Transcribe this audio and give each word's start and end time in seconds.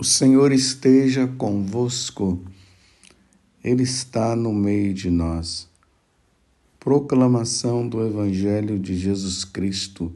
O 0.00 0.02
Senhor 0.02 0.50
esteja 0.50 1.26
convosco, 1.26 2.42
Ele 3.62 3.82
está 3.82 4.34
no 4.34 4.50
meio 4.50 4.94
de 4.94 5.10
nós. 5.10 5.68
Proclamação 6.78 7.86
do 7.86 8.00
Evangelho 8.06 8.78
de 8.78 8.96
Jesus 8.96 9.44
Cristo, 9.44 10.10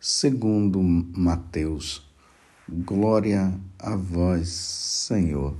segundo 0.00 0.82
Mateus. 0.82 2.04
Glória 2.68 3.56
a 3.78 3.94
vós, 3.94 4.48
Senhor. 4.48 5.54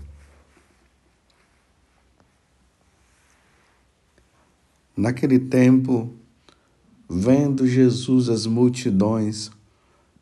Naquele 4.97 5.39
tempo, 5.39 6.13
vendo 7.09 7.65
Jesus 7.65 8.29
as 8.29 8.45
multidões, 8.45 9.53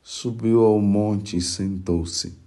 subiu 0.02 0.60
ao 0.60 0.78
monte 0.78 1.38
e 1.38 1.40
sentou-se 1.40 2.46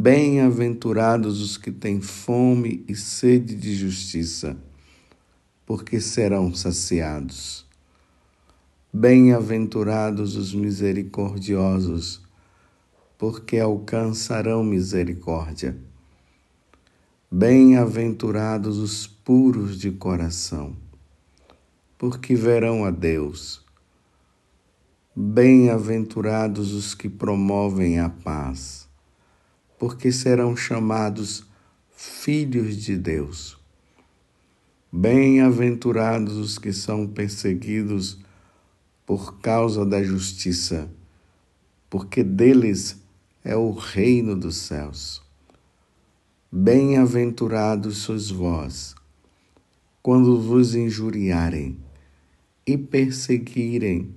Bem-aventurados 0.00 1.40
os 1.40 1.56
que 1.56 1.72
têm 1.72 2.00
fome 2.00 2.84
e 2.86 2.94
sede 2.94 3.56
de 3.56 3.74
justiça, 3.74 4.56
porque 5.66 6.00
serão 6.00 6.54
saciados. 6.54 7.66
Bem-aventurados 8.92 10.36
os 10.36 10.54
misericordiosos, 10.54 12.22
porque 13.18 13.58
alcançarão 13.58 14.62
misericórdia. 14.62 15.76
Bem-aventurados 17.28 18.78
os 18.78 19.04
puros 19.04 19.80
de 19.80 19.90
coração, 19.90 20.76
porque 21.98 22.36
verão 22.36 22.84
a 22.84 22.92
Deus. 22.92 23.66
Bem-aventurados 25.16 26.72
os 26.72 26.94
que 26.94 27.08
promovem 27.08 27.98
a 27.98 28.08
paz 28.08 28.87
porque 29.78 30.10
serão 30.10 30.56
chamados 30.56 31.44
filhos 31.90 32.76
de 32.76 32.96
Deus. 32.96 33.56
Bem-aventurados 34.90 36.34
os 36.34 36.58
que 36.58 36.72
são 36.72 37.06
perseguidos 37.06 38.18
por 39.06 39.38
causa 39.40 39.86
da 39.86 40.02
justiça, 40.02 40.90
porque 41.88 42.24
deles 42.24 43.00
é 43.44 43.56
o 43.56 43.70
reino 43.72 44.34
dos 44.34 44.56
céus. 44.56 45.22
Bem-aventurados 46.50 47.98
sois 47.98 48.30
vós, 48.30 48.94
quando 50.02 50.40
vos 50.40 50.74
injuriarem 50.74 51.78
e 52.66 52.76
perseguirem 52.76 54.14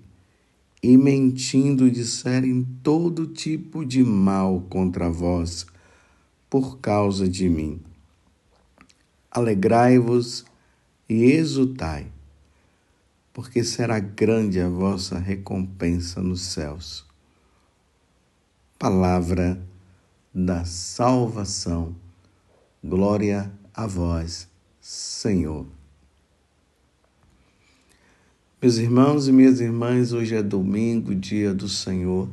e 0.81 0.97
mentindo 0.97 1.91
disserem 1.91 2.63
todo 2.81 3.27
tipo 3.27 3.85
de 3.85 4.03
mal 4.03 4.61
contra 4.69 5.09
vós 5.09 5.65
por 6.49 6.79
causa 6.79 7.27
de 7.27 7.47
mim. 7.47 7.79
Alegrai-vos 9.29 10.43
e 11.07 11.23
exultai, 11.31 12.11
porque 13.31 13.63
será 13.63 13.99
grande 13.99 14.59
a 14.59 14.67
vossa 14.67 15.19
recompensa 15.19 16.21
nos 16.21 16.41
céus. 16.41 17.05
Palavra 18.79 19.61
da 20.33 20.65
salvação. 20.65 21.95
Glória 22.83 23.51
a 23.73 23.85
vós, 23.85 24.49
Senhor. 24.79 25.80
Meus 28.61 28.77
irmãos 28.77 29.27
e 29.27 29.31
minhas 29.31 29.59
irmãs, 29.59 30.13
hoje 30.13 30.35
é 30.35 30.43
domingo, 30.43 31.15
dia 31.15 31.51
do 31.51 31.67
Senhor. 31.67 32.29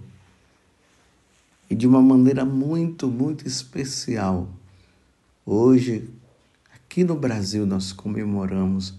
E 1.70 1.74
de 1.74 1.86
uma 1.86 2.02
maneira 2.02 2.44
muito, 2.44 3.08
muito 3.08 3.48
especial, 3.48 4.46
hoje, 5.46 6.06
aqui 6.70 7.02
no 7.02 7.16
Brasil, 7.16 7.64
nós 7.64 7.92
comemoramos 7.94 8.92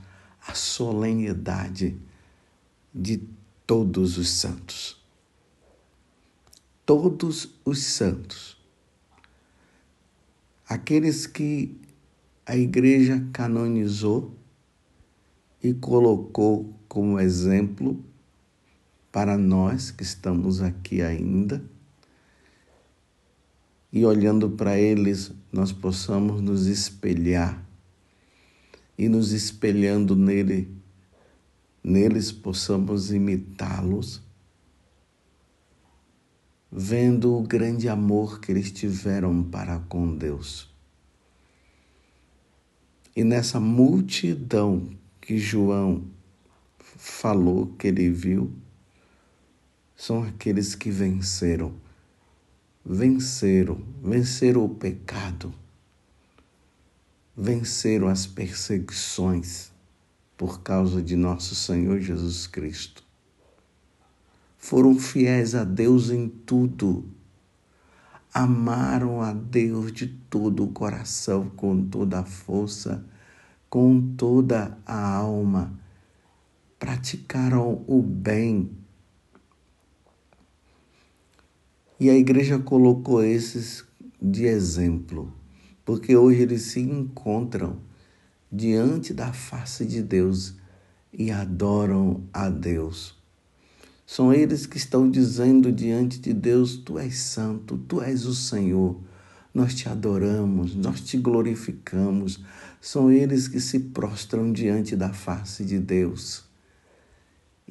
a 0.47 0.55
solenidade 0.55 1.95
de 2.91 3.21
todos 3.67 4.17
os 4.17 4.27
santos. 4.27 4.99
Todos 6.83 7.47
os 7.63 7.83
santos. 7.83 8.57
Aqueles 10.67 11.27
que 11.27 11.79
a 12.43 12.57
igreja 12.57 13.23
canonizou 13.31 14.33
e 15.61 15.75
colocou 15.75 16.78
como 16.89 17.19
exemplo 17.19 18.03
para 19.11 19.37
nós 19.37 19.91
que 19.91 20.03
estamos 20.03 20.61
aqui 20.61 21.01
ainda 21.01 21.63
e 23.93 24.03
olhando 24.03 24.49
para 24.49 24.77
eles 24.77 25.31
nós 25.51 25.71
possamos 25.71 26.41
nos 26.41 26.65
espelhar 26.65 27.63
e 28.97 29.07
nos 29.07 29.31
espelhando 29.31 30.15
nele 30.15 30.75
neles 31.83 32.31
possamos 32.31 33.11
imitá-los 33.11 34.21
vendo 36.71 37.35
o 37.35 37.41
grande 37.41 37.87
amor 37.87 38.39
que 38.39 38.51
eles 38.51 38.71
tiveram 38.71 39.43
para 39.43 39.79
com 39.79 40.15
Deus. 40.15 40.69
E 43.15 43.23
nessa 43.23 43.59
multidão 43.59 44.87
que 45.19 45.37
João 45.37 46.03
falou 46.99 47.67
que 47.77 47.87
ele 47.87 48.09
viu 48.09 48.53
são 49.95 50.21
aqueles 50.21 50.75
que 50.75 50.91
venceram. 50.91 51.73
Venceram, 52.85 53.81
venceram 54.03 54.65
o 54.65 54.69
pecado, 54.69 55.53
venceram 57.35 58.07
as 58.07 58.25
perseguições 58.25 59.71
por 60.37 60.61
causa 60.61 61.01
de 61.01 61.15
nosso 61.15 61.55
Senhor 61.55 61.99
Jesus 61.99 62.47
Cristo. 62.47 63.03
Foram 64.57 64.97
fiéis 64.97 65.55
a 65.55 65.63
Deus 65.63 66.09
em 66.09 66.27
tudo. 66.27 67.05
Amaram 68.33 69.21
a 69.21 69.31
Deus 69.31 69.91
de 69.91 70.07
todo 70.07 70.65
o 70.65 70.71
coração, 70.71 71.49
com 71.49 71.81
toda 71.85 72.19
a 72.19 72.25
força, 72.25 73.05
com 73.69 74.15
toda 74.15 74.77
a 74.85 75.15
alma 75.15 75.79
praticaram 76.79 77.83
o 77.85 78.01
bem. 78.01 78.71
E 81.99 82.09
a 82.09 82.15
igreja 82.15 82.57
colocou 82.57 83.21
esses 83.21 83.83
de 84.21 84.45
exemplo, 84.45 85.33
porque 85.83 86.15
hoje 86.15 86.41
eles 86.41 86.61
se 86.61 86.79
encontram 86.79 87.77
diante 88.49 89.13
da 89.13 89.33
face 89.33 89.85
de 89.85 90.01
Deus 90.01 90.55
e 91.11 91.29
adoram 91.29 92.23
a 92.31 92.49
Deus. 92.49 93.19
São 94.05 94.33
eles 94.33 94.65
que 94.65 94.77
estão 94.77 95.11
dizendo 95.11 95.71
diante 95.73 96.19
de 96.19 96.33
Deus: 96.33 96.77
Tu 96.77 96.97
és 96.97 97.17
santo, 97.17 97.77
Tu 97.77 98.01
és 98.01 98.25
o 98.25 98.33
Senhor. 98.33 98.97
Nós 99.53 99.75
te 99.75 99.89
adoramos, 99.89 100.73
nós 100.75 101.01
te 101.01 101.17
glorificamos. 101.17 102.43
São 102.79 103.11
eles 103.11 103.47
que 103.47 103.59
se 103.59 103.79
prostram 103.79 104.53
diante 104.53 104.95
da 104.95 105.11
face 105.11 105.65
de 105.65 105.77
Deus 105.79 106.48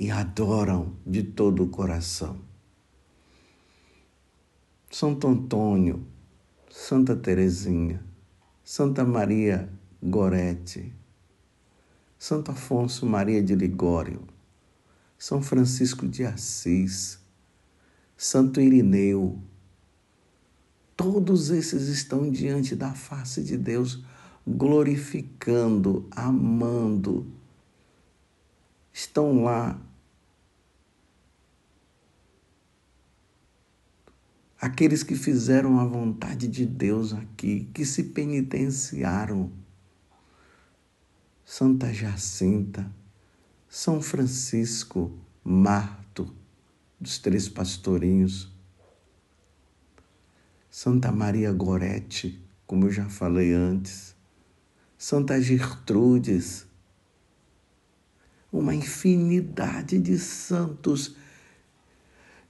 e 0.01 0.13
adoram 0.13 0.95
de 1.05 1.25
todo 1.25 1.65
o 1.65 1.69
coração. 1.69 2.39
Santo 4.89 5.27
Antônio, 5.27 6.07
Santa 6.71 7.17
Teresinha, 7.17 8.01
Santa 8.63 9.05
Maria 9.05 9.69
Gorete, 10.01 10.95
Santo 12.17 12.53
Afonso 12.53 13.05
Maria 13.05 13.43
de 13.43 13.57
Ligório, 13.57 14.23
São 15.19 15.43
Francisco 15.43 16.07
de 16.07 16.25
Assis, 16.25 17.19
Santo 18.17 18.61
Irineu, 18.61 19.43
todos 20.97 21.51
esses 21.51 21.89
estão 21.89 22.31
diante 22.31 22.77
da 22.77 22.95
face 22.95 23.43
de 23.43 23.57
Deus, 23.57 24.05
glorificando, 24.47 26.07
amando, 26.13 27.27
estão 28.93 29.43
lá 29.43 29.81
aqueles 34.61 35.03
que 35.03 35.15
fizeram 35.15 35.79
a 35.79 35.85
vontade 35.85 36.49
de 36.49 36.67
Deus 36.67 37.13
aqui, 37.13 37.69
que 37.73 37.85
se 37.85 38.05
penitenciaram. 38.05 39.53
Santa 41.45 41.93
Jacinta, 41.93 42.91
São 43.69 44.03
Francisco, 44.03 45.13
Marto, 45.43 46.35
dos 47.01 47.19
Três 47.19 47.49
Pastorinhos, 47.49 48.53
Santa 50.71 51.11
Maria 51.11 51.51
Gorete, 51.53 52.43
como 52.67 52.87
eu 52.87 52.91
já 52.91 53.09
falei 53.09 53.53
antes, 53.53 54.15
Santa 54.99 55.41
Gertrudes, 55.41 56.67
uma 58.53 58.75
infinidade 58.75 59.99
de 59.99 60.19
santos 60.19 61.17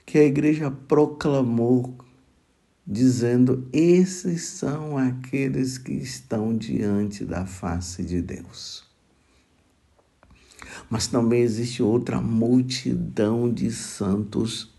que 0.09 0.17
a 0.17 0.25
igreja 0.25 0.71
proclamou, 0.71 1.95
dizendo: 2.87 3.69
esses 3.75 4.45
são 4.45 4.97
aqueles 4.97 5.77
que 5.77 5.93
estão 5.93 6.57
diante 6.57 7.27
da 7.27 7.45
face 7.45 8.03
de 8.03 8.23
Deus. 8.23 8.89
Mas 10.89 11.09
também 11.09 11.43
existe 11.43 11.83
outra 11.83 12.23
multidão 12.23 13.53
de 13.53 13.71
santos 13.71 14.75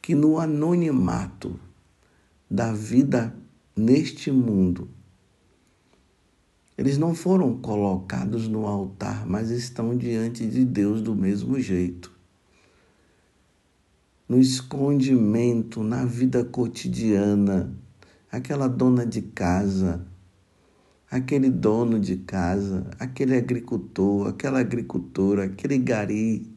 que, 0.00 0.14
no 0.14 0.38
anonimato 0.38 1.58
da 2.48 2.72
vida 2.72 3.34
neste 3.76 4.30
mundo, 4.30 4.88
eles 6.78 6.98
não 6.98 7.16
foram 7.16 7.58
colocados 7.58 8.46
no 8.46 8.64
altar, 8.64 9.26
mas 9.26 9.50
estão 9.50 9.96
diante 9.96 10.46
de 10.46 10.64
Deus 10.64 11.02
do 11.02 11.16
mesmo 11.16 11.58
jeito 11.58 12.13
no 14.34 14.40
escondimento, 14.40 15.84
na 15.84 16.04
vida 16.04 16.44
cotidiana, 16.44 17.72
aquela 18.32 18.66
dona 18.66 19.06
de 19.06 19.22
casa, 19.22 20.04
aquele 21.08 21.48
dono 21.48 22.00
de 22.00 22.16
casa, 22.16 22.90
aquele 22.98 23.36
agricultor, 23.36 24.26
aquela 24.26 24.58
agricultora, 24.58 25.44
aquele 25.44 25.78
gari, 25.78 26.52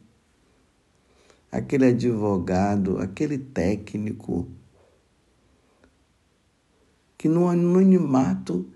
aquele 1.52 1.86
advogado, 1.86 2.98
aquele 2.98 3.38
técnico, 3.38 4.48
que 7.16 7.28
no 7.28 7.48
anonimato 7.48 8.66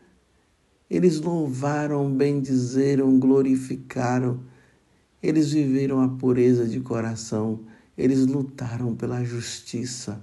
eles 0.88 1.20
louvaram, 1.20 2.08
bendizeram, 2.14 3.18
glorificaram, 3.18 4.38
eles 5.20 5.50
viveram 5.50 6.00
a 6.00 6.08
pureza 6.08 6.68
de 6.68 6.78
coração 6.78 7.71
eles 7.96 8.26
lutaram 8.26 8.94
pela 8.94 9.24
justiça, 9.24 10.22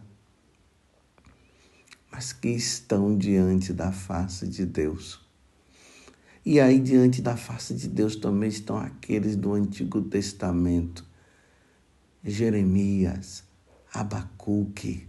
mas 2.11 2.33
que 2.33 2.49
estão 2.49 3.17
diante 3.17 3.71
da 3.71 3.91
face 3.91 4.47
de 4.47 4.65
Deus. 4.65 5.19
E 6.45 6.59
aí, 6.59 6.79
diante 6.79 7.21
da 7.21 7.37
face 7.37 7.75
de 7.75 7.87
Deus, 7.87 8.15
também 8.15 8.49
estão 8.49 8.77
aqueles 8.77 9.35
do 9.35 9.53
Antigo 9.53 10.01
Testamento: 10.01 11.05
Jeremias, 12.23 13.43
Abacuque, 13.93 15.07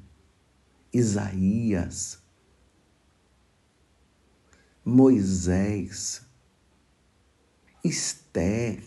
Isaías, 0.92 2.18
Moisés, 4.84 6.22
Esther, 7.82 8.82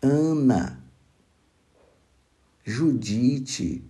Ana, 0.00 0.79
Judite. 2.64 3.82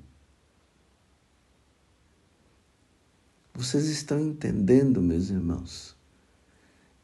Vocês 3.52 3.86
estão 3.86 4.20
entendendo, 4.20 5.02
meus 5.02 5.28
irmãos? 5.28 5.96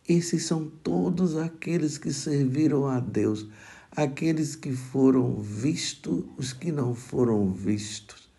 Esses 0.08 0.44
são 0.44 0.70
todos 0.70 1.36
aqueles 1.36 1.98
que 1.98 2.12
serviram 2.12 2.86
a 2.86 3.00
Deus, 3.00 3.48
aqueles 3.90 4.54
que 4.54 4.72
foram 4.72 5.40
vistos, 5.40 6.24
os 6.36 6.52
que 6.52 6.70
não 6.70 6.94
foram 6.94 7.52
vistos, 7.52 8.30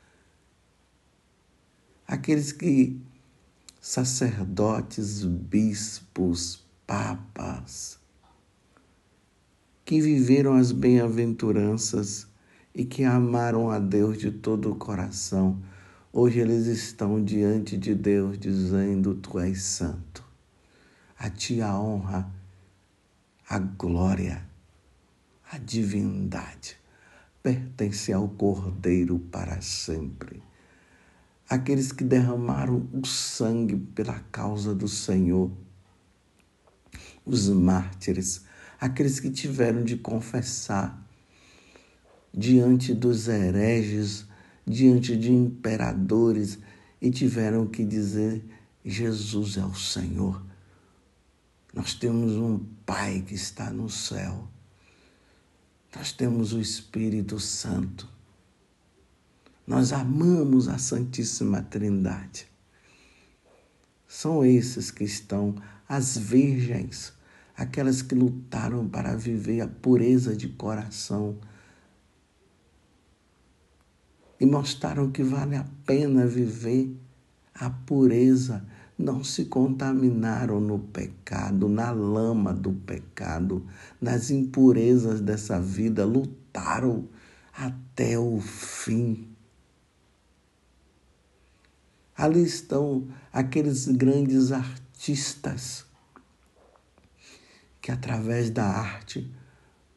aqueles 2.08 2.54
que 2.54 2.98
sacerdotes, 3.82 5.26
bispos, 5.26 6.66
papas, 6.88 8.00
que 9.84 10.00
viveram 10.00 10.54
as 10.56 10.72
bem-aventuranças 10.72 12.28
e 12.78 12.86
que 12.86 13.04
amaram 13.04 13.72
a 13.72 13.80
Deus 13.80 14.20
de 14.20 14.30
todo 14.30 14.72
o 14.72 14.76
coração, 14.76 15.60
hoje 16.14 16.38
eles 16.38 16.68
estão 16.68 17.24
diante 17.24 17.76
de 17.76 17.96
Deus 17.96 18.38
dizendo: 18.38 19.16
Tu 19.16 19.40
és 19.40 19.64
santo. 19.64 20.24
A 21.18 21.28
ti 21.28 21.60
a 21.60 21.76
honra, 21.76 22.32
a 23.50 23.58
glória, 23.58 24.48
a 25.52 25.58
divindade 25.58 26.78
pertence 27.42 28.14
ao 28.14 28.30
Cordeiro 28.30 29.18
para 29.18 29.60
sempre. 29.60 30.44
Aqueles 31.50 31.92
que 31.92 32.04
derramaram 32.04 32.88
o 32.94 33.08
sangue 33.08 33.76
pela 33.76 34.20
causa 34.32 34.76
do 34.76 34.88
Senhor, 34.88 35.50
os 37.26 37.50
mártires, 37.50 38.46
aqueles 38.80 39.20
que 39.20 39.32
tiveram 39.32 39.84
de 39.84 39.98
confessar 39.98 41.07
diante 42.34 42.94
dos 42.94 43.28
hereges, 43.28 44.26
diante 44.66 45.16
de 45.16 45.32
imperadores 45.32 46.60
e 47.02 47.10
tiveram 47.10 47.68
que 47.68 47.86
dizer: 47.86 48.44
Jesus 48.84 49.58
é 49.58 49.66
o 49.66 49.76
Senhor. 49.76 50.44
Nós 51.74 51.94
temos 51.94 52.34
um 52.34 52.60
Pai 52.86 53.24
que 53.26 53.36
está 53.36 53.70
no 53.70 53.90
céu. 53.90 54.48
Nós 55.96 56.12
temos 56.12 56.54
o 56.54 56.60
Espírito 56.60 57.40
Santo. 57.40 58.08
Nós 59.66 59.92
amamos 59.92 60.68
a 60.68 60.78
Santíssima 60.78 61.62
Trindade. 61.62 62.48
São 64.08 64.46
esses 64.46 64.90
que 64.90 65.04
estão, 65.04 65.56
as 65.88 66.18
virgens, 66.18 67.14
aquelas 67.56 68.02
que 68.02 68.16
lutaram 68.16 68.88
para 68.88 69.16
viver 69.16 69.62
a 69.62 69.68
pureza 69.68 70.36
de 70.36 70.48
coração 70.48 71.38
e 74.40 74.46
mostraram 74.46 75.12
que 75.12 75.24
vale 75.24 75.56
a 75.56 75.66
pena 75.86 76.26
viver 76.26 76.96
a 77.54 77.70
pureza. 77.70 78.66
Não 78.98 79.24
se 79.24 79.46
contaminaram 79.46 80.60
no 80.60 80.80
pecado, 80.80 81.70
na 81.70 81.92
lama 81.92 82.52
do 82.54 82.74
pecado, 82.74 83.66
nas 84.02 84.32
impurezas 84.32 85.22
dessa 85.22 85.60
vida, 85.60 86.04
lutaram 86.04 87.08
até 87.56 88.18
o 88.18 88.40
fim. 88.40 89.28
Ali 92.16 92.44
estão 92.44 93.08
aqueles 93.32 93.88
grandes 93.88 94.52
artistas 94.52 95.86
que, 97.80 97.92
através 97.92 98.50
da 98.50 98.66
arte, 98.66 99.32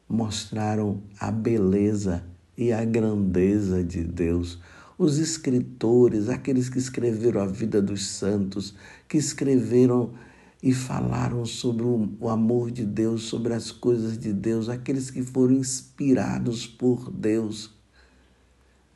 mostraram 0.07 1.01
a 1.19 1.31
beleza 1.31 2.23
e 2.57 2.71
a 2.71 2.83
grandeza 2.83 3.83
de 3.83 4.03
Deus. 4.03 4.59
Os 4.97 5.17
escritores, 5.17 6.29
aqueles 6.29 6.69
que 6.69 6.77
escreveram 6.77 7.41
a 7.41 7.45
vida 7.45 7.81
dos 7.81 8.05
santos, 8.07 8.75
que 9.07 9.17
escreveram 9.17 10.13
e 10.61 10.73
falaram 10.73 11.43
sobre 11.45 11.83
o 11.83 12.29
amor 12.29 12.69
de 12.69 12.85
Deus, 12.85 13.23
sobre 13.23 13.53
as 13.53 13.71
coisas 13.71 14.17
de 14.17 14.31
Deus, 14.31 14.69
aqueles 14.69 15.09
que 15.09 15.23
foram 15.23 15.55
inspirados 15.55 16.67
por 16.67 17.11
Deus 17.11 17.71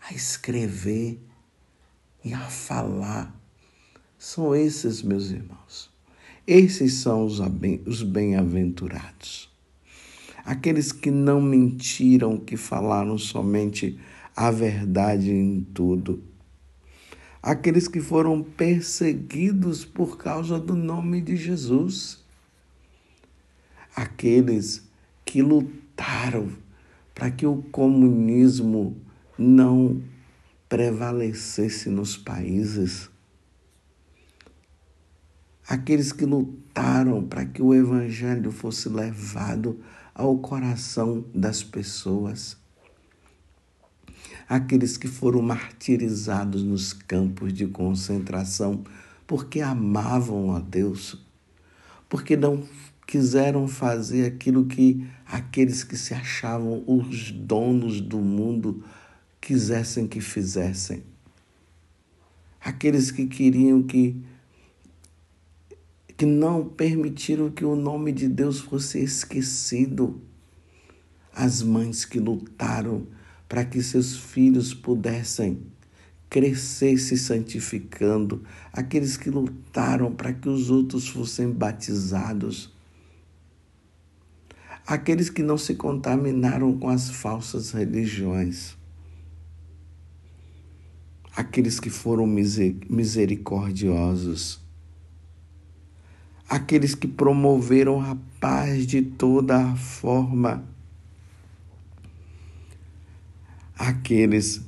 a 0.07 0.13
escrever 0.13 1.19
e 2.23 2.33
a 2.33 2.41
falar. 2.41 3.35
São 4.19 4.55
esses, 4.55 5.01
meus 5.01 5.31
irmãos. 5.31 5.89
Esses 6.45 6.93
são 6.93 7.25
os 7.25 8.03
bem-aventurados 8.03 9.54
aqueles 10.45 10.91
que 10.91 11.09
não 11.09 11.41
mentiram, 11.41 12.37
que 12.37 12.55
falaram 12.55 13.17
somente 13.17 13.99
a 14.35 14.51
verdade 14.51 15.31
em 15.31 15.61
tudo, 15.73 16.23
aqueles 17.41 17.87
que 17.87 17.99
foram 17.99 18.43
perseguidos 18.43 19.83
por 19.83 20.17
causa 20.17 20.59
do 20.59 20.75
nome 20.75 21.19
de 21.19 21.35
Jesus, 21.35 22.23
aqueles 23.95 24.87
que 25.25 25.41
lutaram 25.41 26.49
para 27.15 27.31
que 27.31 27.45
o 27.45 27.63
comunismo 27.63 29.01
não 29.37 30.03
prevalecesse 30.69 31.89
nos 31.89 32.17
países, 32.17 33.09
aqueles 35.67 36.11
que 36.11 36.25
lutaram 36.25 37.23
para 37.23 37.45
que 37.45 37.61
o 37.61 37.73
evangelho 37.73 38.51
fosse 38.51 38.89
levado 38.89 39.79
ao 40.15 40.37
coração 40.37 41.25
das 41.35 41.61
pessoas. 41.61 42.57
aqueles 44.47 44.95
que 44.95 45.07
foram 45.07 45.41
martirizados 45.41 46.63
nos 46.63 46.93
campos 46.93 47.51
de 47.51 47.65
concentração 47.67 48.83
porque 49.27 49.59
amavam 49.59 50.55
a 50.55 50.59
Deus, 50.59 51.19
porque 52.07 52.37
não 52.37 52.63
quiseram 53.07 53.67
fazer 53.67 54.25
aquilo 54.25 54.65
que 54.65 55.05
aqueles 55.25 55.83
que 55.83 55.97
se 55.97 56.13
achavam 56.13 56.83
os 56.87 57.31
donos 57.31 57.99
do 57.99 58.19
mundo 58.19 58.83
quisessem 59.41 60.07
que 60.07 60.21
fizessem. 60.21 61.03
Aqueles 62.61 63.11
que 63.11 63.25
queriam 63.25 63.81
que 63.83 64.15
que 66.17 66.25
não 66.25 66.65
permitiram 66.65 67.51
que 67.51 67.65
o 67.65 67.75
nome 67.75 68.11
de 68.11 68.27
Deus 68.27 68.59
fosse 68.59 68.99
esquecido. 68.99 70.21
As 71.33 71.61
mães 71.61 72.05
que 72.05 72.19
lutaram 72.19 73.05
para 73.47 73.63
que 73.65 73.83
seus 73.83 74.15
filhos 74.15 74.73
pudessem 74.73 75.61
crescer 76.29 76.97
se 76.97 77.17
santificando, 77.17 78.43
aqueles 78.73 79.15
que 79.15 79.29
lutaram 79.29 80.11
para 80.11 80.33
que 80.33 80.49
os 80.49 80.69
outros 80.69 81.07
fossem 81.07 81.49
batizados, 81.49 82.73
aqueles 84.85 85.29
que 85.29 85.41
não 85.41 85.57
se 85.57 85.75
contaminaram 85.75 86.77
com 86.77 86.89
as 86.89 87.09
falsas 87.09 87.71
religiões, 87.71 88.75
aqueles 91.35 91.79
que 91.79 91.89
foram 91.89 92.27
misericordiosos, 92.27 94.64
aqueles 96.49 96.93
que 96.93 97.07
promoveram 97.07 98.01
a 98.01 98.17
paz 98.39 98.85
de 98.85 99.01
toda 99.01 99.57
a 99.57 99.75
forma, 99.75 100.63
aqueles 103.77 104.61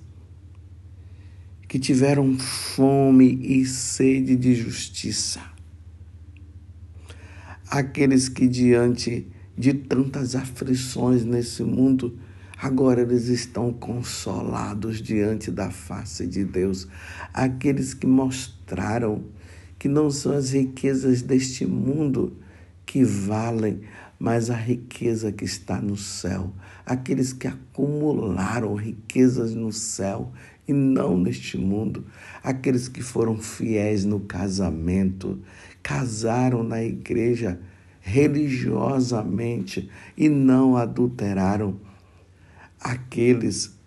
que 1.67 1.77
tiveram 1.77 2.38
fome 2.39 3.39
e 3.41 3.65
sede 3.65 4.36
de 4.36 4.55
justiça, 4.55 5.41
aqueles 7.69 8.29
que 8.29 8.48
diante 8.48 9.27
de 9.57 9.74
tantas 9.74 10.36
aflições 10.36 11.25
nesse 11.25 11.63
mundo, 11.63 12.17
agora 12.57 13.01
eles 13.01 13.27
estão 13.27 13.74
consolados 13.74 15.01
diante 15.01 15.51
da 15.51 15.69
face 15.69 16.25
de 16.25 16.46
Deus, 16.46 16.88
aqueles 17.34 17.93
que 17.93 18.07
mostraram 18.07 19.25
que 19.77 19.88
não 19.88 20.10
são 20.10 20.31
as 20.34 20.51
riquezas 20.51 21.22
deste 21.22 21.65
mundo 21.65 22.34
que 22.86 23.03
valem, 23.03 23.81
mas 24.19 24.50
a 24.50 24.55
riqueza 24.55 25.31
que 25.31 25.46
está 25.46 25.81
no 25.81 25.96
céu. 25.96 26.51
Aqueles 26.86 27.34
que 27.34 27.48
acumularam 27.48 28.74
riquezas 28.74 29.53
no 29.53 29.72
céu 29.72 30.31
e 30.67 30.74
não 30.74 31.17
neste 31.17 31.57
mundo. 31.57 32.05
Aqueles 32.43 32.88
que 32.88 33.01
foram 33.01 33.38
fiéis 33.38 34.03
no 34.03 34.19
casamento, 34.19 35.39
casaram 35.84 36.63
na 36.63 36.84
igreja 36.84 37.60
religiosamente 38.01 39.89
e 40.17 40.29
não 40.29 40.77
adulteraram. 40.77 41.79
Aqueles 42.79 43.77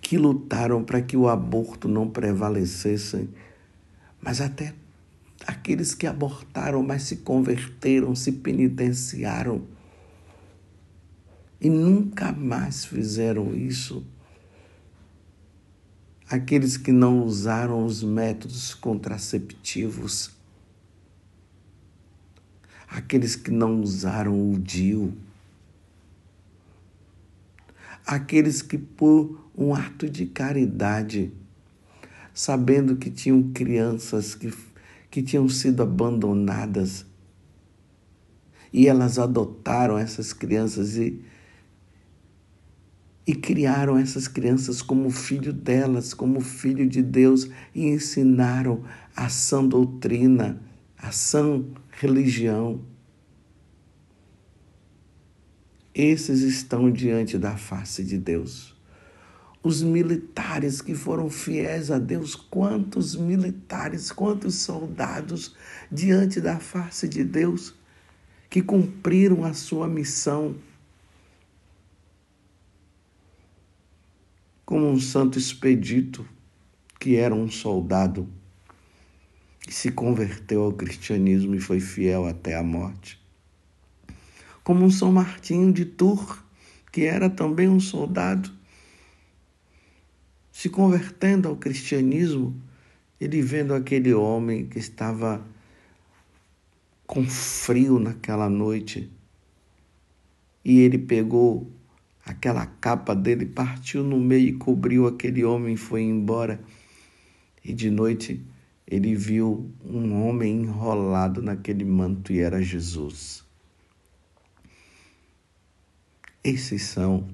que 0.00 0.16
lutaram 0.16 0.84
para 0.84 1.00
que 1.02 1.16
o 1.16 1.28
aborto 1.28 1.88
não 1.88 2.08
prevalecesse, 2.08 3.28
mas 4.22 4.40
até 4.40 4.72
aqueles 5.46 5.94
que 5.94 6.06
abortaram, 6.06 6.82
mas 6.82 7.02
se 7.02 7.16
converteram, 7.16 8.14
se 8.14 8.30
penitenciaram 8.30 9.66
e 11.60 11.70
nunca 11.70 12.32
mais 12.32 12.84
fizeram 12.84 13.54
isso. 13.54 14.04
Aqueles 16.28 16.76
que 16.76 16.90
não 16.90 17.22
usaram 17.24 17.84
os 17.84 18.02
métodos 18.02 18.74
contraceptivos, 18.74 20.32
aqueles 22.88 23.36
que 23.36 23.50
não 23.50 23.80
usaram 23.80 24.50
o 24.50 24.58
DIU, 24.58 25.14
aqueles 28.04 28.60
que, 28.60 28.78
por 28.78 29.48
um 29.56 29.74
ato 29.74 30.08
de 30.08 30.26
caridade, 30.26 31.32
sabendo 32.34 32.96
que 32.96 33.10
tinham 33.10 33.52
crianças 33.52 34.34
que, 34.34 34.52
que 35.10 35.22
tinham 35.22 35.48
sido 35.48 35.82
abandonadas, 35.82 37.06
e 38.72 38.86
elas 38.88 39.18
adotaram 39.18 39.98
essas 39.98 40.32
crianças 40.32 40.96
e 40.96 41.22
e 43.26 43.34
criaram 43.34 43.96
essas 43.96 44.26
crianças 44.26 44.82
como 44.82 45.10
filho 45.10 45.52
delas, 45.52 46.12
como 46.12 46.40
filho 46.40 46.88
de 46.88 47.02
Deus 47.02 47.48
e 47.74 47.86
ensinaram 47.86 48.84
a 49.14 49.28
sã 49.28 49.64
doutrina, 49.64 50.60
a 50.98 51.12
sã 51.12 51.64
religião. 51.90 52.80
Esses 55.94 56.40
estão 56.40 56.90
diante 56.90 57.38
da 57.38 57.56
face 57.56 58.02
de 58.02 58.18
Deus. 58.18 58.74
Os 59.62 59.82
militares 59.82 60.80
que 60.80 60.94
foram 60.94 61.30
fiéis 61.30 61.90
a 61.90 61.98
Deus, 61.98 62.34
quantos 62.34 63.14
militares, 63.14 64.10
quantos 64.10 64.56
soldados 64.56 65.54
diante 65.90 66.40
da 66.40 66.58
face 66.58 67.08
de 67.08 67.22
Deus 67.22 67.74
que 68.50 68.60
cumpriram 68.60 69.44
a 69.44 69.54
sua 69.54 69.88
missão 69.88 70.56
como 74.66 74.90
um 74.90 74.98
santo 74.98 75.38
expedito 75.38 76.26
que 76.98 77.16
era 77.16 77.34
um 77.34 77.50
soldado 77.50 78.28
e 79.68 79.72
se 79.72 79.90
converteu 79.90 80.62
ao 80.62 80.72
cristianismo 80.72 81.54
e 81.54 81.60
foi 81.60 81.78
fiel 81.78 82.26
até 82.26 82.56
a 82.56 82.62
morte. 82.62 83.20
Como 84.64 84.84
um 84.84 84.90
São 84.90 85.12
Martinho 85.12 85.72
de 85.72 85.84
Tours, 85.84 86.38
que 86.90 87.02
era 87.02 87.28
também 87.28 87.68
um 87.68 87.80
soldado, 87.80 88.50
se 90.52 90.68
convertendo 90.68 91.48
ao 91.48 91.56
cristianismo, 91.56 92.54
ele 93.20 93.42
vendo 93.42 93.74
aquele 93.74 94.14
homem 94.14 94.66
que 94.66 94.78
estava 94.78 95.44
com 97.06 97.24
frio 97.24 97.98
naquela 97.98 98.48
noite, 98.48 99.10
e 100.64 100.78
ele 100.78 100.98
pegou 100.98 101.68
Aquela 102.24 102.66
capa 102.66 103.14
dele 103.14 103.44
partiu 103.44 104.04
no 104.04 104.20
meio 104.20 104.48
e 104.48 104.52
cobriu 104.52 105.06
aquele 105.06 105.44
homem 105.44 105.74
e 105.74 105.76
foi 105.76 106.02
embora. 106.02 106.62
E 107.64 107.72
de 107.72 107.90
noite 107.90 108.40
ele 108.86 109.14
viu 109.14 109.70
um 109.84 110.24
homem 110.24 110.62
enrolado 110.62 111.42
naquele 111.42 111.84
manto 111.84 112.32
e 112.32 112.38
era 112.38 112.62
Jesus. 112.62 113.44
Esses 116.44 116.82
são 116.82 117.26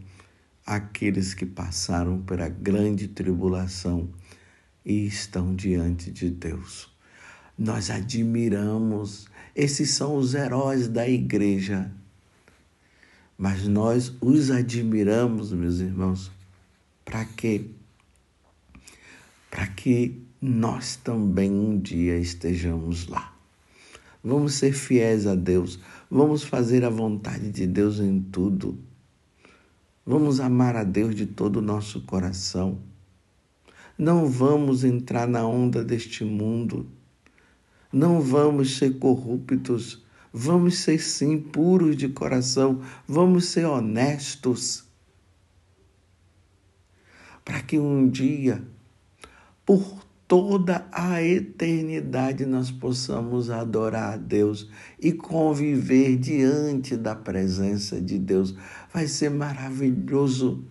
aqueles 0.77 1.35
que 1.35 1.47
passaram 1.47 2.21
pela 2.23 2.49
grande 2.49 3.09
tribulação 3.09 4.09
e 4.85 5.07
estão 5.07 5.55
diante 5.55 6.11
de 6.11 6.31
Deus. 6.31 6.89
Nós 7.59 7.91
admiramos, 7.91 9.27
esses 9.55 9.91
são 9.91 10.17
os 10.17 10.35
heróis 10.35 10.89
da 10.89 11.09
igreja 11.09 11.91
mas 13.39 13.69
nós 13.69 14.13
os 14.21 14.51
admiramos, 14.51 15.53
meus 15.53 15.79
irmãos, 15.79 16.29
para 17.05 17.25
quê? 17.25 17.67
Para 19.49 19.69
que 19.69 20.21
nós 20.43 20.97
também 20.97 21.49
um 21.49 21.79
dia 21.79 22.19
estejamos 22.19 23.07
lá. 23.07 23.33
Vamos 24.25 24.55
ser 24.55 24.73
fiéis 24.73 25.25
a 25.25 25.37
Deus, 25.37 25.79
vamos 26.11 26.43
fazer 26.43 26.85
a 26.85 26.91
vontade 26.91 27.53
de 27.53 27.65
Deus 27.65 28.01
em 28.01 28.21
tudo. 28.21 28.77
Vamos 30.09 30.41
amar 30.41 30.75
a 30.75 30.85
Deus 30.85 31.15
de 31.15 31.27
todo 31.27 31.59
o 31.59 31.63
nosso 31.63 32.01
coração. 32.01 32.79
Não 33.99 34.27
vamos 34.27 34.83
entrar 34.83 35.29
na 35.29 35.47
onda 35.47 35.85
deste 35.85 36.25
mundo. 36.25 36.87
Não 37.93 38.21
vamos 38.21 38.79
ser 38.79 38.99
corruptos 38.99 40.03
Vamos 40.33 40.79
ser 40.79 41.01
sim 41.01 41.41
puros 41.41 41.97
de 41.97 42.09
coração, 42.09 42.83
vamos 43.07 43.47
ser 43.47 43.65
honestos. 43.65 44.85
Para 47.45 47.63
que 47.63 47.79
um 47.79 48.09
dia, 48.09 48.63
por 49.65 50.07
toda 50.29 50.87
a 50.93 51.23
eternidade, 51.23 52.45
nós 52.45 52.71
possamos 52.71 53.49
adorar 53.49 54.13
a 54.13 54.17
Deus 54.19 54.69
e 55.01 55.11
conviver 55.11 56.17
diante 56.19 56.99
da 56.99 57.17
presença 57.17 57.99
de 57.99 58.19
Deus. 58.19 58.55
Vai 58.93 59.09
ser 59.09 59.31
maravilhoso 59.31 60.63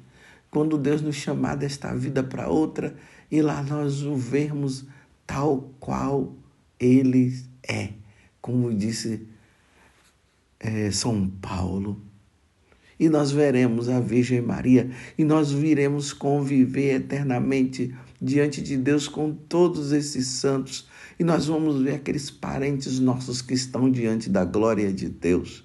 quando 0.52 0.78
Deus 0.78 1.02
nos 1.02 1.16
chamar 1.16 1.56
desta 1.56 1.94
vida 1.96 2.22
para 2.22 2.48
outra 2.48 2.96
e 3.32 3.42
lá 3.42 3.64
nós 3.64 4.04
o 4.04 4.16
vermos 4.16 4.86
tal 5.26 5.74
qual 5.80 6.36
Ele 6.80 7.36
é. 7.68 7.90
Como 8.40 8.72
disse 8.72 9.28
é, 10.60 10.92
São 10.92 11.28
Paulo. 11.28 12.00
e 13.00 13.10
nós 13.10 13.32
veremos 13.32 13.90
a 13.90 14.00
Virgem 14.00 14.42
Maria 14.42 14.90
e 15.18 15.24
nós 15.24 15.52
viremos 15.52 16.14
conviver 16.14 16.96
eternamente 16.96 17.94
diante 18.22 18.62
de 18.62 18.76
Deus 18.78 19.08
com 19.08 19.34
todos 19.34 19.92
esses 19.92 20.28
santos 20.28 20.88
e 21.20 21.24
nós 21.24 21.46
vamos 21.46 21.82
ver 21.82 21.96
aqueles 21.96 22.30
parentes 22.30 23.00
nossos 23.00 23.42
que 23.42 23.54
estão 23.54 23.90
diante 23.90 24.30
da 24.30 24.44
glória 24.44 24.92
de 24.92 25.10
Deus 25.10 25.64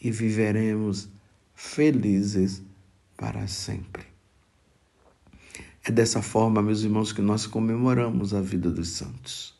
e 0.00 0.10
viveremos 0.10 1.08
felizes 1.54 2.62
para 3.16 3.46
sempre. 3.46 4.04
É 5.82 5.90
dessa 5.90 6.22
forma, 6.22 6.62
meus 6.62 6.82
irmãos, 6.82 7.12
que 7.12 7.22
nós 7.22 7.46
comemoramos 7.46 8.34
a 8.34 8.40
vida 8.40 8.70
dos 8.70 8.88
santos, 8.88 9.54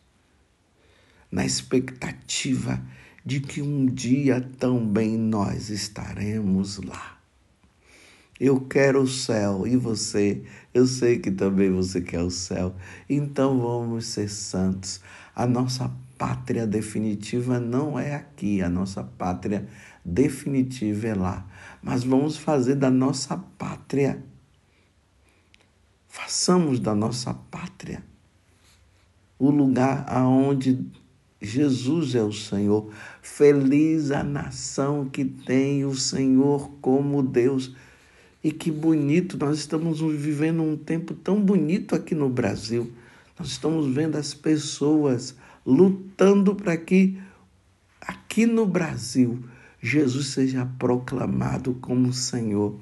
na 1.30 1.44
expectativa 1.44 2.82
de 3.24 3.40
que 3.40 3.62
um 3.62 3.86
dia 3.86 4.40
também 4.58 5.16
nós 5.16 5.70
estaremos 5.70 6.78
lá. 6.78 7.13
Eu 8.38 8.60
quero 8.60 9.02
o 9.02 9.06
céu 9.06 9.66
e 9.66 9.76
você, 9.76 10.42
eu 10.72 10.86
sei 10.86 11.18
que 11.18 11.30
também 11.30 11.70
você 11.70 12.00
quer 12.00 12.22
o 12.22 12.30
céu. 12.30 12.74
Então 13.08 13.60
vamos 13.60 14.06
ser 14.06 14.28
santos. 14.28 15.00
A 15.34 15.46
nossa 15.46 15.90
pátria 16.18 16.66
definitiva 16.66 17.60
não 17.60 17.98
é 17.98 18.14
aqui, 18.14 18.62
a 18.62 18.68
nossa 18.68 19.04
pátria 19.04 19.68
definitiva 20.04 21.08
é 21.08 21.14
lá. 21.14 21.46
Mas 21.82 22.02
vamos 22.02 22.36
fazer 22.36 22.74
da 22.74 22.90
nossa 22.90 23.36
pátria. 23.36 24.22
Façamos 26.08 26.80
da 26.80 26.94
nossa 26.94 27.34
pátria 27.34 28.02
o 29.38 29.50
lugar 29.50 30.06
aonde 30.08 30.86
Jesus 31.40 32.14
é 32.14 32.22
o 32.22 32.32
Senhor. 32.32 32.90
Feliz 33.20 34.10
a 34.10 34.22
nação 34.22 35.08
que 35.08 35.24
tem 35.24 35.84
o 35.84 35.94
Senhor 35.94 36.70
como 36.80 37.22
Deus. 37.22 37.74
E 38.44 38.52
que 38.52 38.70
bonito, 38.70 39.38
nós 39.38 39.58
estamos 39.58 40.02
vivendo 40.02 40.62
um 40.62 40.76
tempo 40.76 41.14
tão 41.14 41.40
bonito 41.40 41.94
aqui 41.94 42.14
no 42.14 42.28
Brasil. 42.28 42.92
Nós 43.38 43.48
estamos 43.48 43.86
vendo 43.86 44.16
as 44.16 44.34
pessoas 44.34 45.34
lutando 45.64 46.54
para 46.54 46.76
que 46.76 47.18
aqui 47.98 48.44
no 48.44 48.66
Brasil 48.66 49.42
Jesus 49.80 50.26
seja 50.26 50.66
proclamado 50.78 51.72
como 51.80 52.12
Senhor. 52.12 52.78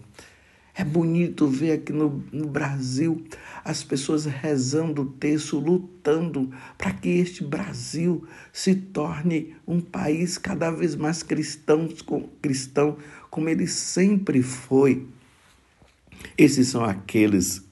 É 0.75 0.85
bonito 0.85 1.47
ver 1.47 1.71
aqui 1.71 1.93
no, 1.93 2.25
no 2.33 2.49
Brasil 2.49 3.23
as 3.65 3.85
pessoas 3.85 4.25
rezando 4.25 5.03
o 5.03 5.07
texto, 5.13 5.61
lutando 5.61 6.51
para 6.77 6.93
que 6.93 7.09
este 7.09 7.45
Brasil 7.45 8.27
se 8.53 8.75
torne 8.75 9.55
um 9.65 9.81
país 9.81 10.37
cada 10.39 10.73
vez 10.73 10.97
mais 10.97 11.23
cristão, 11.23 11.89
cristão 12.41 12.97
como 13.31 13.49
ele 13.49 13.69
sempre 13.69 14.43
foi. 14.43 15.07
Esses 16.37 16.69
são 16.69 16.85
aqueles 16.85 17.65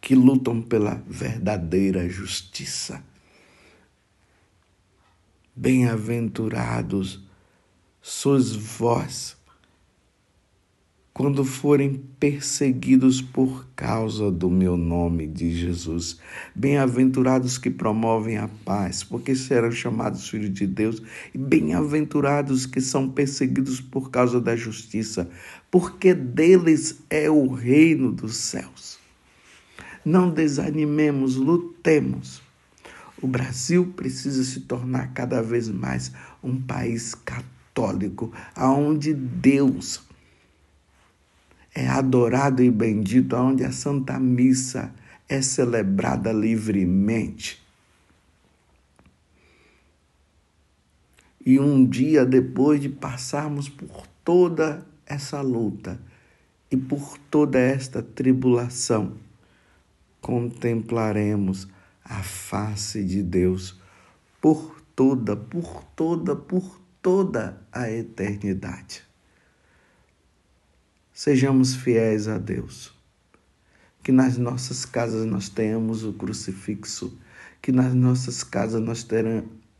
que 0.00 0.14
lutam 0.14 0.60
pela 0.60 1.02
verdadeira 1.06 2.08
justiça. 2.08 3.02
Bem-aventurados 5.54 7.22
sois 8.00 8.54
vós 8.54 9.37
quando 11.18 11.44
forem 11.44 12.00
perseguidos 12.20 13.20
por 13.20 13.66
causa 13.74 14.30
do 14.30 14.48
meu 14.48 14.76
nome 14.76 15.26
de 15.26 15.52
Jesus. 15.52 16.20
Bem-aventurados 16.54 17.58
que 17.58 17.70
promovem 17.70 18.38
a 18.38 18.46
paz, 18.64 19.02
porque 19.02 19.34
serão 19.34 19.72
chamados 19.72 20.28
filhos 20.28 20.54
de 20.54 20.64
Deus. 20.64 21.02
E 21.34 21.38
bem-aventurados 21.38 22.66
que 22.66 22.80
são 22.80 23.10
perseguidos 23.10 23.80
por 23.80 24.12
causa 24.12 24.40
da 24.40 24.54
justiça, 24.54 25.28
porque 25.72 26.14
deles 26.14 27.00
é 27.10 27.28
o 27.28 27.48
reino 27.48 28.12
dos 28.12 28.36
céus. 28.36 28.96
Não 30.04 30.30
desanimemos, 30.30 31.34
lutemos. 31.34 32.40
O 33.20 33.26
Brasil 33.26 33.92
precisa 33.96 34.44
se 34.44 34.60
tornar 34.60 35.12
cada 35.14 35.42
vez 35.42 35.68
mais 35.68 36.12
um 36.44 36.60
país 36.60 37.12
católico, 37.16 38.32
aonde 38.54 39.12
Deus 39.12 40.06
é 41.78 41.86
adorado 41.86 42.60
e 42.60 42.72
bendito, 42.72 43.36
onde 43.36 43.64
a 43.64 43.70
Santa 43.70 44.18
Missa 44.18 44.92
é 45.28 45.40
celebrada 45.40 46.32
livremente. 46.32 47.62
E 51.46 51.60
um 51.60 51.86
dia 51.86 52.26
depois 52.26 52.80
de 52.80 52.88
passarmos 52.88 53.68
por 53.68 54.08
toda 54.24 54.84
essa 55.06 55.40
luta 55.40 56.00
e 56.68 56.76
por 56.76 57.16
toda 57.30 57.60
esta 57.60 58.02
tribulação, 58.02 59.12
contemplaremos 60.20 61.68
a 62.04 62.24
face 62.24 63.04
de 63.04 63.22
Deus 63.22 63.80
por 64.40 64.82
toda, 64.96 65.36
por 65.36 65.84
toda, 65.94 66.34
por 66.34 66.80
toda 67.00 67.62
a 67.70 67.88
eternidade. 67.88 69.07
Sejamos 71.20 71.74
fiéis 71.74 72.28
a 72.28 72.38
Deus. 72.38 72.94
Que 74.04 74.12
nas 74.12 74.38
nossas 74.38 74.84
casas 74.84 75.26
nós 75.26 75.48
tenhamos 75.48 76.04
o 76.04 76.12
crucifixo, 76.12 77.18
que 77.60 77.72
nas 77.72 77.92
nossas 77.92 78.44
casas 78.44 78.80
nós 78.80 79.04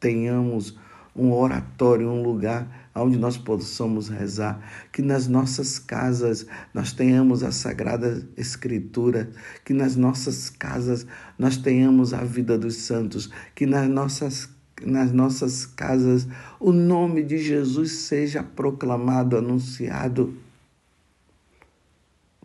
tenhamos 0.00 0.76
um 1.14 1.30
oratório, 1.30 2.08
um 2.08 2.24
lugar 2.24 2.90
onde 2.92 3.16
nós 3.16 3.36
possamos 3.36 4.08
rezar, 4.08 4.60
que 4.92 5.00
nas 5.00 5.28
nossas 5.28 5.78
casas 5.78 6.44
nós 6.74 6.92
tenhamos 6.92 7.44
a 7.44 7.52
Sagrada 7.52 8.28
Escritura, 8.36 9.30
que 9.64 9.72
nas 9.72 9.94
nossas 9.94 10.50
casas 10.50 11.06
nós 11.38 11.56
tenhamos 11.56 12.12
a 12.12 12.24
vida 12.24 12.58
dos 12.58 12.78
santos, 12.78 13.30
que 13.54 13.64
nas 13.64 13.88
nossas 13.88 14.48
nas 14.84 15.12
nossas 15.12 15.66
casas 15.66 16.26
o 16.58 16.72
nome 16.72 17.22
de 17.22 17.38
Jesus 17.38 17.92
seja 17.92 18.42
proclamado, 18.42 19.36
anunciado 19.36 20.34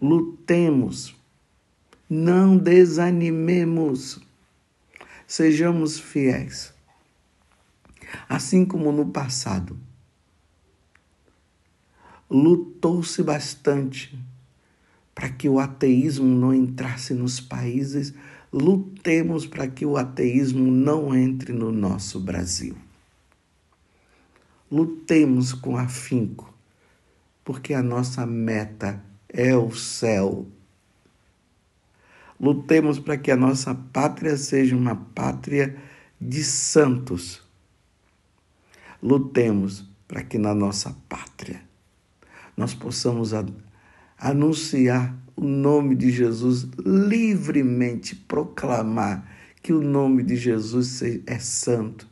lutemos, 0.04 1.16
não 2.10 2.58
desanimemos, 2.58 4.20
sejamos 5.26 5.98
fiéis. 5.98 6.74
Assim 8.28 8.66
como 8.66 8.92
no 8.92 9.06
passado, 9.06 9.80
lutou-se 12.30 13.24
bastante 13.24 14.20
para 15.16 15.30
que 15.30 15.48
o 15.48 15.58
ateísmo 15.58 16.28
não 16.28 16.54
entrasse 16.54 17.14
nos 17.14 17.40
países, 17.40 18.14
lutemos 18.52 19.48
para 19.48 19.70
que 19.70 19.86
o 19.86 19.96
ateísmo 19.96 20.70
não 20.70 21.16
entre 21.16 21.54
no 21.54 21.72
nosso 21.72 22.20
Brasil. 22.20 22.76
Lutemos 24.70 25.54
com 25.54 25.78
afinco, 25.78 26.54
porque 27.46 27.74
a 27.74 27.82
nossa 27.82 28.26
meta 28.26 29.02
é 29.34 29.58
o 29.58 29.72
céu. 29.72 30.48
Lutemos 32.40 33.00
para 33.00 33.18
que 33.18 33.32
a 33.32 33.36
nossa 33.36 33.74
pátria 33.74 34.38
seja 34.38 34.76
uma 34.76 34.96
pátria 34.96 35.76
de 36.22 36.44
santos. 36.44 37.42
Lutemos 39.02 39.86
para 40.08 40.24
que 40.24 40.38
na 40.38 40.54
nossa 40.54 40.96
pátria 41.10 41.62
nós 42.56 42.74
possamos 42.74 43.32
anunciar 44.18 45.18
o 45.36 45.44
nome 45.44 45.96
de 45.96 46.12
Jesus 46.12 46.68
livremente, 46.86 48.16
proclamar 48.16 49.28
que 49.62 49.74
o 49.74 49.82
nome 49.82 50.22
de 50.22 50.36
Jesus 50.36 51.02
é 51.26 51.40
santo, 51.40 52.08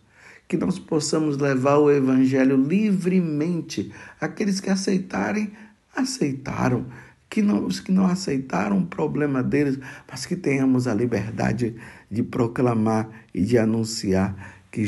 que 0.47 0.57
nós 0.57 0.79
possamos 0.79 1.37
levar 1.37 1.77
o 1.77 1.91
evangelho 1.91 2.55
livremente. 2.57 3.91
Aqueles 4.19 4.59
que 4.59 4.69
aceitarem, 4.69 5.51
aceitaram 5.95 6.85
que 7.31 7.41
não, 7.41 7.65
os 7.65 7.79
que 7.79 7.93
não 7.93 8.07
aceitaram 8.07 8.79
o 8.79 8.85
problema 8.85 9.41
deles, 9.41 9.79
mas 10.05 10.25
que 10.25 10.35
tenhamos 10.35 10.85
a 10.85 10.93
liberdade 10.93 11.73
de 12.11 12.21
proclamar 12.21 13.09
e 13.33 13.41
de 13.41 13.57
anunciar 13.57 14.59
que, 14.69 14.83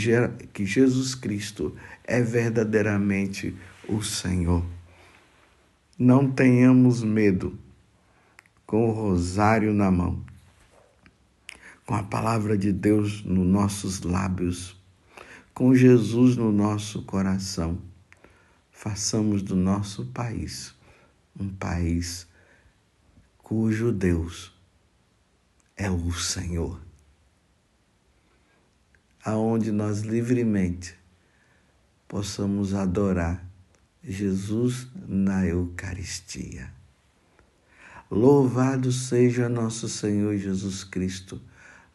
que 0.51 0.65
Jesus 0.65 1.15
Cristo 1.15 1.73
é 2.03 2.21
verdadeiramente 2.21 3.55
o 3.87 4.03
Senhor. 4.03 4.61
Não 5.97 6.29
tenhamos 6.29 7.01
medo 7.01 7.57
com 8.65 8.89
o 8.89 8.91
rosário 8.91 9.73
na 9.73 9.89
mão, 9.89 10.21
com 11.85 11.95
a 11.95 12.03
palavra 12.03 12.57
de 12.57 12.73
Deus 12.73 13.23
nos 13.23 13.47
nossos 13.47 14.01
lábios, 14.01 14.75
com 15.53 15.73
Jesus 15.73 16.35
no 16.35 16.51
nosso 16.51 17.03
coração. 17.03 17.77
Façamos 18.69 19.41
do 19.41 19.55
nosso 19.55 20.07
país 20.07 20.75
um 21.39 21.49
país 21.49 22.27
cujo 23.43 23.91
Deus 23.91 24.53
é 25.75 25.91
o 25.91 26.13
Senhor. 26.13 26.81
Aonde 29.23 29.69
nós 29.69 29.99
livremente 29.99 30.95
possamos 32.07 32.73
adorar 32.73 33.45
Jesus 34.01 34.87
na 35.07 35.45
Eucaristia. 35.45 36.71
Louvado 38.09 38.91
seja 38.93 39.49
nosso 39.49 39.89
Senhor 39.89 40.37
Jesus 40.37 40.85
Cristo, 40.85 41.41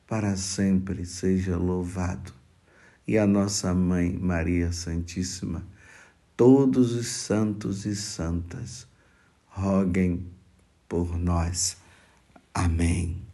para 0.07 0.37
sempre 0.37 1.07
seja 1.07 1.57
louvado. 1.57 2.33
E 3.07 3.17
a 3.17 3.27
nossa 3.27 3.73
mãe, 3.73 4.13
Maria 4.19 4.71
Santíssima, 4.71 5.67
todos 6.37 6.93
os 6.93 7.07
santos 7.07 7.87
e 7.87 7.97
santas, 7.97 8.87
roguem 9.47 10.38
por 10.89 11.17
nós. 11.19 11.77
Amém. 12.55 13.28